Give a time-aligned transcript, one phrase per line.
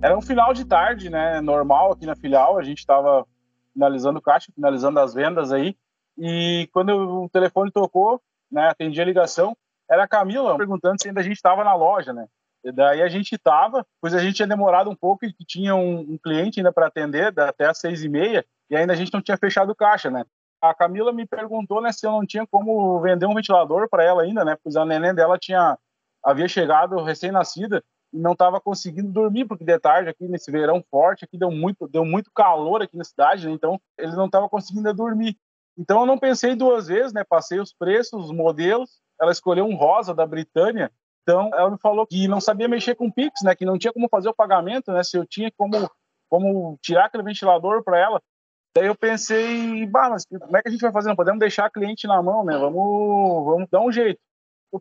[0.00, 1.40] Era um final de tarde, né?
[1.40, 2.56] Normal aqui na filial.
[2.56, 3.26] A gente estava
[3.72, 5.76] finalizando o caixa, finalizando as vendas aí.
[6.16, 8.68] E quando o telefone tocou, né?
[8.68, 9.56] Atendi a ligação.
[9.90, 12.26] Era a Camila perguntando se ainda a gente estava na loja, né?
[12.62, 16.00] E daí a gente estava, pois a gente tinha demorado um pouco e tinha um,
[16.00, 19.22] um cliente ainda para atender até às seis e meia e ainda a gente não
[19.22, 20.24] tinha fechado o caixa, né?
[20.60, 24.22] A Camila me perguntou, né, se eu não tinha como vender um ventilador para ela
[24.22, 24.56] ainda, né?
[24.62, 25.78] Pois a neném dela tinha
[26.22, 31.38] havia chegado recém-nascida não estava conseguindo dormir porque de tarde aqui nesse verão forte aqui
[31.38, 33.52] deu muito deu muito calor aqui na cidade, né?
[33.52, 35.36] Então eles não estavam conseguindo dormir.
[35.76, 37.22] Então eu não pensei duas vezes, né?
[37.24, 39.00] Passei os preços, os modelos.
[39.20, 40.90] Ela escolheu um rosa da Britânia
[41.28, 43.54] então, ela me falou que não sabia mexer com Pix, né?
[43.54, 45.02] Que não tinha como fazer o pagamento, né?
[45.02, 45.90] Se eu tinha como,
[46.26, 48.22] como tirar aquele ventilador para ela.
[48.74, 51.10] Daí eu pensei, bah, mas como é que a gente vai fazer?
[51.10, 52.56] Não podemos deixar a cliente na mão, né?
[52.56, 54.18] Vamos, vamos dar um jeito.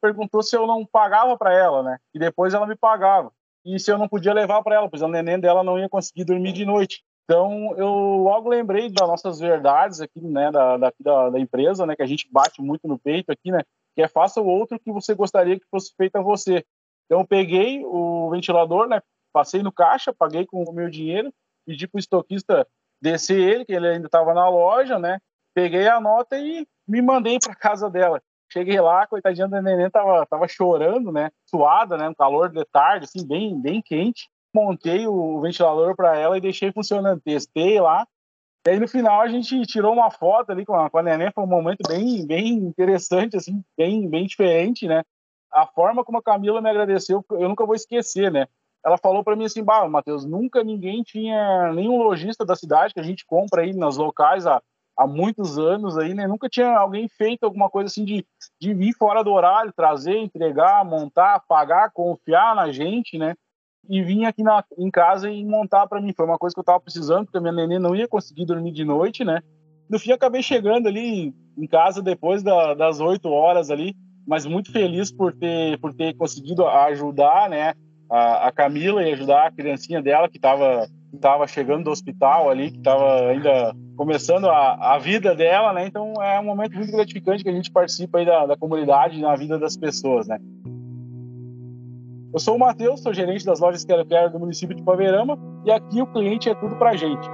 [0.00, 1.98] Perguntou se eu não pagava para ela, né?
[2.14, 3.30] E depois ela me pagava.
[3.64, 6.24] E se eu não podia levar para ela, pois a neném dela não ia conseguir
[6.24, 7.02] dormir de noite.
[7.24, 12.02] Então, eu logo lembrei das nossas verdades aqui, né, da, da, da empresa, né, que
[12.02, 13.60] a gente bate muito no peito aqui, né,
[13.94, 16.64] que é faça o outro que você gostaria que fosse feito a você.
[17.06, 19.00] Então eu peguei o ventilador, né,
[19.32, 21.32] passei no caixa, paguei com o meu dinheiro,
[21.66, 22.66] pedi para o estoquista
[23.00, 25.18] descer ele, que ele ainda estava na loja, né,
[25.54, 28.20] peguei a nota e me mandei para casa dela.
[28.54, 33.04] Cheguei lá, coitadinha da neném tava, tava chorando, né, suada, né, um calor de tarde,
[33.04, 34.28] assim, bem, bem quente.
[34.54, 37.20] Montei o ventilador para ela e deixei funcionando.
[37.20, 38.06] Testei lá,
[38.64, 41.32] e aí no final a gente tirou uma foto ali com a, com a Neném,
[41.34, 45.02] foi um momento bem, bem interessante, assim, bem, bem diferente, né?
[45.52, 48.46] A forma como a Camila me agradeceu, eu nunca vou esquecer, né?
[48.86, 53.00] Ela falou para mim assim, bah, Matheus, nunca ninguém tinha, nenhum lojista da cidade que
[53.00, 54.62] a gente compra aí nos locais há,
[54.96, 56.26] há muitos anos aí, né?
[56.26, 58.26] Nunca tinha alguém feito alguma coisa assim de,
[58.60, 63.34] de vir fora do horário, trazer, entregar, montar, pagar, confiar na gente, né?
[63.88, 66.12] e vim aqui na, em casa e montar para mim.
[66.12, 68.72] Foi uma coisa que eu estava precisando, porque a minha neném não ia conseguir dormir
[68.72, 69.42] de noite, né?
[69.88, 73.94] No fim, acabei chegando ali em casa depois da, das oito horas ali,
[74.26, 77.74] mas muito feliz por ter, por ter conseguido ajudar, né?
[78.10, 80.86] A, a Camila e ajudar a criancinha dela que estava
[81.20, 85.86] tava chegando do hospital ali, que estava ainda começando a, a vida dela, né?
[85.86, 89.34] Então é um momento muito gratificante que a gente participa aí da, da comunidade na
[89.36, 90.38] vida das pessoas, né?
[92.32, 95.70] Eu sou o Matheus, sou gerente das lojas Quero Quero do município de Paverama e
[95.70, 97.28] aqui o cliente é tudo pra gente.